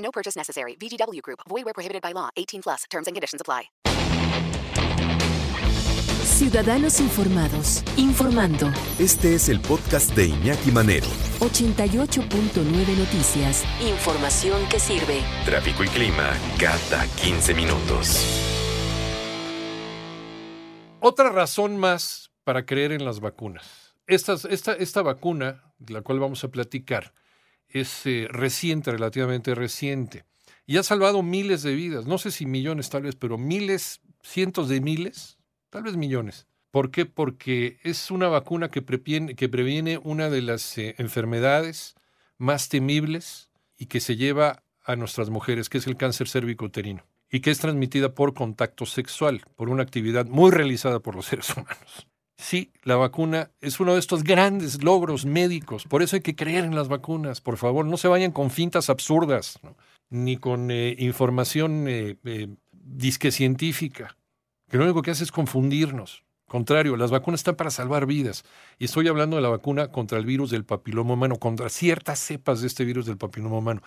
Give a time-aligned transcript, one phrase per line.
[0.00, 0.76] No purchase necessary.
[0.76, 1.40] VGW Group.
[1.48, 2.28] Void where prohibited by law.
[2.36, 2.84] 18 plus.
[2.90, 3.70] Terms and conditions apply.
[6.24, 8.70] Ciudadanos informados, informando.
[8.98, 11.06] Este es el podcast de Iñaki Manero.
[11.40, 13.64] 88.9 Noticias.
[13.82, 15.22] Información que sirve.
[15.44, 18.24] Tráfico y clima cada 15 minutos.
[21.00, 23.96] Otra razón más para creer en las vacunas.
[24.06, 27.12] Esta, esta, esta vacuna, de la cual vamos a platicar,
[27.72, 30.24] es eh, reciente, relativamente reciente,
[30.66, 34.68] y ha salvado miles de vidas, no sé si millones tal vez, pero miles, cientos
[34.68, 36.46] de miles, tal vez millones.
[36.70, 37.06] ¿Por qué?
[37.06, 41.96] Porque es una vacuna que previene, que previene una de las eh, enfermedades
[42.38, 47.40] más temibles y que se lleva a nuestras mujeres, que es el cáncer cervicouterino, y
[47.40, 52.06] que es transmitida por contacto sexual, por una actividad muy realizada por los seres humanos.
[52.40, 55.84] Sí, la vacuna es uno de estos grandes logros médicos.
[55.84, 57.42] Por eso hay que creer en las vacunas.
[57.42, 59.60] Por favor, no se vayan con fintas absurdas,
[60.08, 64.16] ni con eh, información eh, eh, disque científica,
[64.70, 66.24] que lo único que hace es confundirnos.
[66.46, 68.42] Contrario, las vacunas están para salvar vidas.
[68.78, 72.62] Y estoy hablando de la vacuna contra el virus del papiloma humano, contra ciertas cepas
[72.62, 73.82] de este virus del papiloma humano.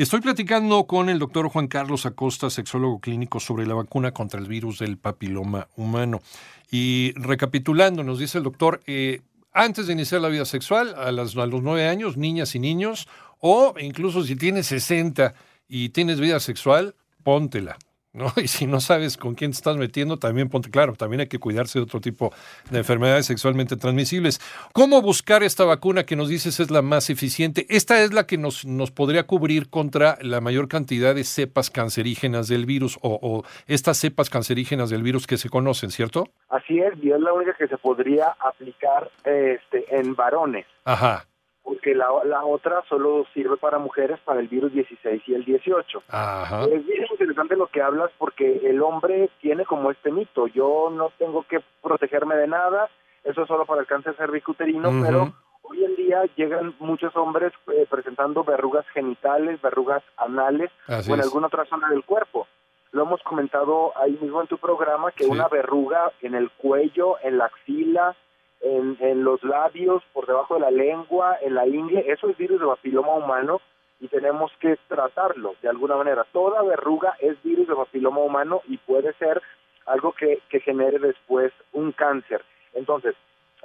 [0.00, 4.48] Estoy platicando con el doctor Juan Carlos Acosta, sexólogo clínico, sobre la vacuna contra el
[4.48, 6.22] virus del papiloma humano.
[6.70, 9.20] Y recapitulando, nos dice el doctor, eh,
[9.52, 13.08] antes de iniciar la vida sexual, a, las, a los nueve años, niñas y niños,
[13.40, 15.34] o incluso si tienes 60
[15.68, 17.76] y tienes vida sexual, póntela.
[18.12, 18.26] ¿No?
[18.36, 21.38] Y si no sabes con quién te estás metiendo, también ponte claro, también hay que
[21.38, 22.32] cuidarse de otro tipo
[22.70, 24.40] de enfermedades sexualmente transmisibles.
[24.72, 27.66] ¿Cómo buscar esta vacuna que nos dices es la más eficiente?
[27.68, 32.48] Esta es la que nos, nos podría cubrir contra la mayor cantidad de cepas cancerígenas
[32.48, 36.28] del virus o, o estas cepas cancerígenas del virus que se conocen, ¿cierto?
[36.48, 40.66] Así es, y es la única que se podría aplicar este, en varones.
[40.84, 41.26] Ajá.
[41.62, 46.02] Porque la, la otra solo sirve para mujeres para el virus 16 y el 18.
[46.08, 46.64] Ajá.
[46.64, 51.10] Es bien interesante lo que hablas porque el hombre tiene como este mito, yo no
[51.18, 52.88] tengo que protegerme de nada,
[53.24, 55.32] eso es solo para el cáncer cervicuterino, pero
[55.62, 61.20] hoy en día llegan muchos hombres eh, presentando verrugas genitales, verrugas anales Así o en
[61.20, 61.26] es.
[61.26, 62.48] alguna otra zona del cuerpo.
[62.92, 65.30] Lo hemos comentado ahí mismo en tu programa que Sí.
[65.30, 68.16] una verruga en el cuello, en la axila,
[68.60, 72.60] en, en los labios, por debajo de la lengua, en la ingle, eso es virus
[72.60, 73.60] de papiloma humano
[74.00, 76.24] y tenemos que tratarlo de alguna manera.
[76.32, 79.40] Toda verruga es virus de papiloma humano y puede ser
[79.86, 82.42] algo que, que genere después un cáncer.
[82.74, 83.14] Entonces,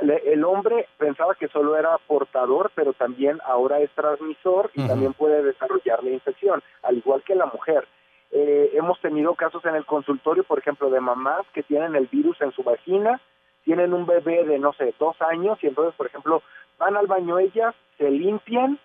[0.01, 5.13] le- el hombre pensaba que solo era portador, pero también ahora es transmisor y también
[5.13, 7.87] puede desarrollar la infección, al igual que la mujer.
[8.31, 12.41] Eh, hemos tenido casos en el consultorio, por ejemplo, de mamás que tienen el virus
[12.41, 13.21] en su vagina,
[13.65, 16.41] tienen un bebé de, no sé, dos años y entonces, por ejemplo,
[16.79, 18.79] van al baño ellas, se limpian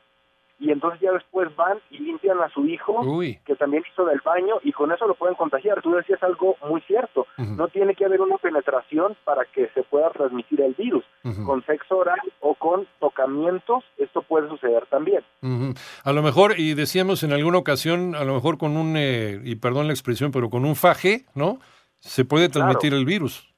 [0.59, 3.39] y entonces ya después van y limpian a su hijo Uy.
[3.47, 5.81] que también hizo del baño y con eso lo pueden contagiar.
[5.81, 7.27] Tú decías algo muy cierto.
[7.39, 11.05] No tiene que haber una penetración para que se pueda transmitir el virus.
[11.47, 15.23] Con sexo oral o con tocamientos, esto puede suceder también.
[15.41, 15.73] Ujú.
[16.05, 19.57] A lo mejor, y decíamos en alguna ocasión, a lo mejor con un, eh, y
[19.57, 21.59] perdón la expresión, pero con un faje, ¿no?
[22.01, 23.50] Se puede transmitir el virus.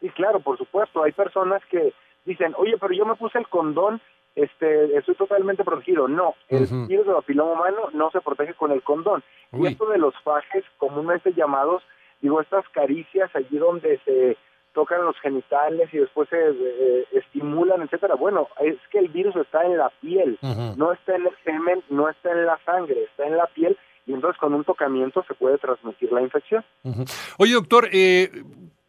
[0.00, 1.02] Sí, claro, por supuesto.
[1.02, 1.92] Hay personas que
[2.24, 4.00] dicen, oye, pero yo me puse el condón,
[4.34, 6.08] este, estoy totalmente protegido.
[6.08, 6.86] No, el Ujú.
[6.86, 9.22] virus de papiloma humano no se protege con el condón.
[9.52, 9.68] Uy.
[9.68, 11.82] Y esto de los fajes, comúnmente llamados,
[12.20, 14.36] digo, estas caricias allí donde se
[14.72, 18.14] tocan los genitales y después se eh, estimulan, etcétera.
[18.14, 20.38] Bueno, es que el virus está en la piel,
[20.76, 24.12] no está en el semen, no está en la sangre, está en la piel y
[24.12, 26.64] entonces con un tocamiento se puede transmitir la infección.
[26.84, 27.04] Ujú.
[27.38, 28.30] Oye, doctor, eh,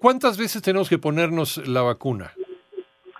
[0.01, 2.31] ¿cuántas veces tenemos que ponernos la vacuna?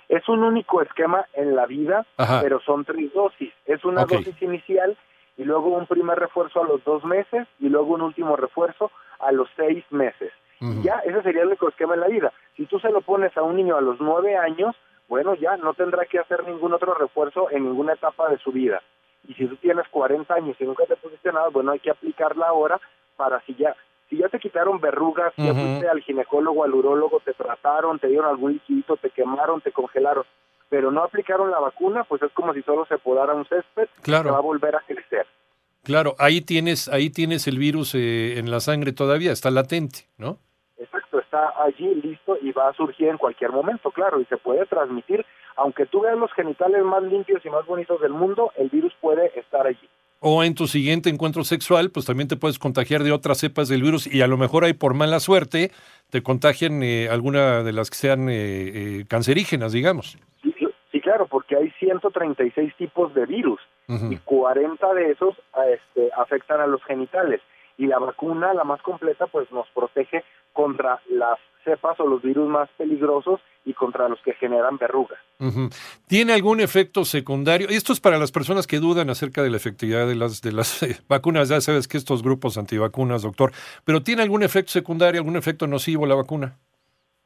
[0.09, 2.41] Es un único esquema en la vida, Ajá.
[2.41, 3.53] pero son tres dosis.
[3.65, 4.97] Es una dosis inicial
[5.37, 9.31] y luego un primer refuerzo a los dos meses y luego un último refuerzo a
[9.31, 10.33] los seis meses.
[10.59, 10.81] Ujú.
[10.83, 12.33] Ya, ese sería el único esquema en la vida.
[12.57, 14.75] Si tú se lo pones a un niño a los nueve años,
[15.07, 18.81] bueno, ya no tendrá que hacer ningún otro refuerzo en ninguna etapa de su vida.
[19.27, 22.47] Y si tú tienes 40 años y nunca te pusiste nada, bueno, hay que aplicarla
[22.47, 22.79] ahora
[23.15, 23.75] para si ya
[24.11, 25.61] si ya te quitaron verrugas, ya Ujú.
[25.61, 30.25] fuiste al ginecólogo, al urólogo, te trataron, te dieron algún liquidito, te quemaron, te congelaron,
[30.67, 34.25] pero no aplicaron la vacuna, pues es como si solo se podara un césped, Claro.
[34.25, 35.25] que va a volver a crecer.
[35.83, 40.37] Claro, ahí tienes, ahí tienes el virus eh, en la sangre todavía, está latente, ¿no?
[40.77, 44.65] Exacto, está allí listo y va a surgir en cualquier momento, claro, y se puede
[44.65, 45.25] transmitir.
[45.55, 49.31] Aunque tú veas los genitales más limpios y más bonitos del mundo, el virus puede
[49.39, 49.89] estar allí.
[50.23, 53.81] O en tu siguiente encuentro sexual, pues también te puedes contagiar de otras cepas del
[53.81, 55.71] virus y a lo mejor ahí por mala suerte
[56.11, 60.19] te contagian eh, alguna de las que sean eh, eh, cancerígenas, digamos.
[60.43, 60.53] Sí,
[60.91, 65.35] sí, claro, porque hay 136 tipos de virus y 40 de esos
[65.67, 67.41] este, afectan a los genitales.
[67.79, 72.49] Y la vacuna, la más completa, pues nos protege contra las cepas o los virus
[72.49, 75.19] más peligrosos y contra los que generan verrugas.
[76.07, 77.67] ¿Tiene algún efecto secundario?
[77.69, 80.85] Esto es para las personas que dudan acerca de la efectividad de las, de las
[81.07, 81.49] vacunas.
[81.49, 83.51] Ya sabes que estos grupos antivacunas, doctor,
[83.85, 86.57] pero ¿tiene algún efecto secundario, algún efecto nocivo la vacuna?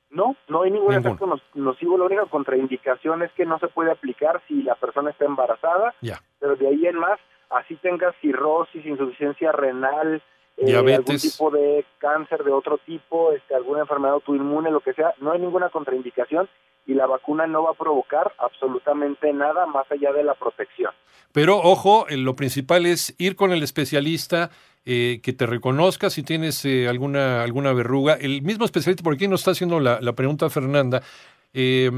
[0.10, 1.98] No, no hay ningún, efecto nocivo.
[1.98, 6.22] La única contraindicación es que no se puede aplicar si la persona está embarazada, ya.
[6.40, 10.24] pero de ahí en más, así tenga cirrosis, insuficiencia renal,
[10.58, 11.10] eh, Diabetes.
[11.10, 15.32] algún tipo de cáncer de otro tipo, este, alguna enfermedad autoinmune, lo que sea, no
[15.32, 16.50] hay ninguna contraindicación
[16.88, 20.92] y la vacuna no va a provocar absolutamente nada más allá de la protección.
[21.32, 24.52] Pero ojo, eh, lo principal es ir con el especialista,
[24.86, 28.14] eh, que te reconozca si tienes eh, alguna, alguna verruga.
[28.14, 31.02] El mismo especialista, por aquí nos está haciendo la, la pregunta Fernanda,
[31.56, 31.90] eh,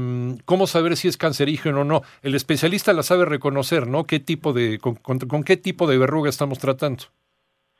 [0.46, 2.02] ¿cómo saber si es cancerígeno o no?
[2.22, 4.04] El especialista la sabe reconocer, ¿no?
[4.04, 7.04] ¿Qué tipo de, con, con, con qué tipo de verruga estamos tratando?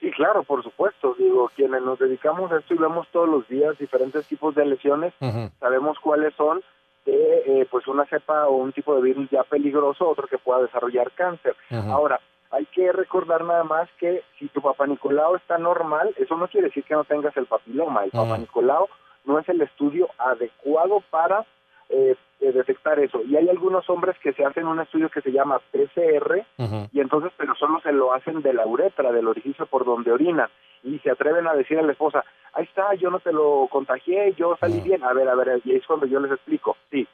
[0.09, 1.15] Sí, claro, por supuesto.
[1.19, 5.13] Digo, quienes nos dedicamos a esto y vemos todos los días diferentes tipos de lesiones,
[5.61, 6.63] sabemos cuáles son
[7.05, 10.63] de eh, pues una cepa o un tipo de virus ya peligroso, otro que pueda
[10.63, 11.57] desarrollar cáncer.
[11.71, 12.21] Ahora,
[12.51, 16.69] hay que recordar nada más que si tu papá Nicolau está normal, eso no quiere
[16.69, 18.05] decir que no tengas el papiloma.
[18.05, 18.89] El papá Nicolau
[19.25, 21.45] no es el estudio adecuado para
[21.89, 23.23] eh, eh, detectar eso.
[23.23, 26.89] Y hay algunos hombres que se hacen un estudio que se llama PCR, Ujú.
[26.93, 30.51] y entonces pero solo se lo hacen de la uretra, del orificio por donde orina,
[30.83, 34.35] y se atreven a decir a la esposa, ahí está, yo no te lo contagié,
[34.35, 37.07] yo salí bien, a ver, a ver, y es cuando yo les explico, sí,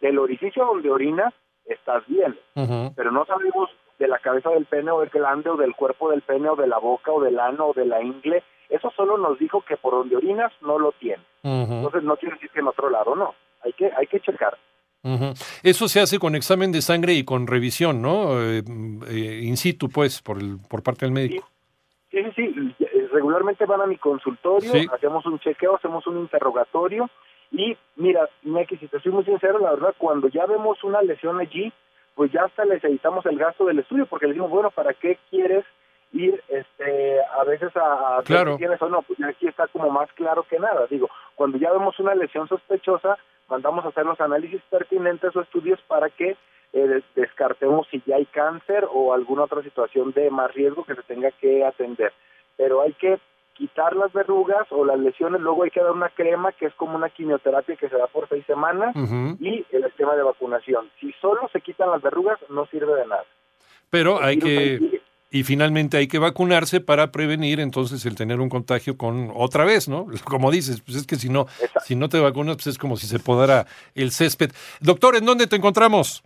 [0.00, 1.32] del orificio donde orinas
[1.64, 2.38] estás bien,
[2.94, 6.20] pero no sabemos de la cabeza del pene o del glande o del cuerpo del
[6.20, 9.38] pene o de la boca o del ano o de la ingle, eso solo nos
[9.38, 12.90] dijo que por donde orinas no lo tiene, entonces no quiere decir que en otro
[12.90, 13.34] lado no,
[13.66, 14.56] hay que, hay que checar.
[15.02, 15.34] Ujú.
[15.62, 18.40] Eso se hace con examen de sangre y con revisión, ¿no?
[18.42, 18.62] Eh,
[19.08, 21.46] eh, in situ, pues, por, el, por parte del médico.
[22.10, 22.74] Sí, sí, sí.
[22.80, 24.86] eh, Regularmente van a mi consultorio, Sí.
[24.92, 27.08] hacemos un chequeo, hacemos un interrogatorio
[27.52, 31.38] y mira, Iñaki, si te soy muy sincero, la verdad, cuando ya vemos una lesión
[31.38, 31.72] allí,
[32.14, 35.18] pues ya hasta les evitamos el gasto del estudio porque les decimos, bueno, ¿para qué
[35.30, 35.64] quieres
[36.12, 38.52] ir este a veces a, a ver Claro.
[38.54, 39.02] si tienes o no?
[39.02, 40.86] Pues aquí está como más claro que nada.
[40.90, 43.16] Digo, cuando ya vemos una lesión sospechosa,
[43.48, 46.36] mandamos a hacer los análisis pertinentes o estudios para que
[46.72, 50.94] eh, des- descartemos si ya hay cáncer o alguna otra situación de más riesgo que
[50.94, 52.12] se tenga que atender.
[52.56, 53.18] Pero hay que
[53.54, 56.96] quitar las verrugas o las lesiones, luego hay que dar una crema que es como
[56.96, 58.94] una quimioterapia que se da por seis semanas
[59.40, 60.90] y el esquema de vacunación.
[61.00, 63.24] Si solo se quitan las verrugas, no sirve de nada.
[63.88, 65.00] Pero hay que.
[65.30, 69.88] Y finalmente hay que vacunarse para prevenir entonces el tener un contagio con otra vez,
[69.88, 70.06] ¿no?
[70.24, 71.80] Como dices, pues es que si no, Exacto.
[71.84, 74.50] si no te vacunas, pues es como si se podara el césped.
[74.80, 76.22] Doctor, ¿en dónde te encontramos?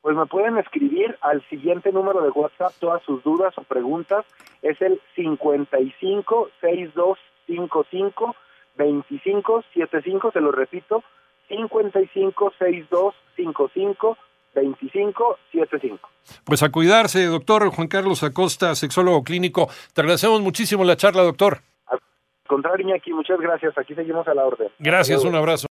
[0.00, 4.26] Pues me pueden escribir al siguiente número de WhatsApp todas sus dudas o preguntas.
[4.62, 8.36] Es el 55 6255
[8.76, 11.02] 2575, se lo repito,
[11.48, 14.18] 55 6255
[14.54, 16.08] 2575.
[16.44, 19.68] Pues a cuidarse, doctor Juan Carlos Acosta, sexólogo clínico.
[19.92, 21.60] Te agradecemos muchísimo la charla, doctor.
[21.86, 21.98] Al
[22.46, 23.76] contrario, Iñaki, muchas gracias.
[23.78, 24.68] Aquí seguimos a la orden.
[24.78, 25.30] Gracias, Adiós.
[25.30, 25.62] un abrazo.